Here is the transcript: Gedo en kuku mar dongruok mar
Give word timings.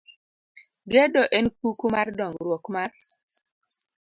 Gedo 0.91 1.21
en 1.37 1.45
kuku 1.59 1.85
mar 1.93 2.07
dongruok 2.17 2.65
mar 2.75 2.91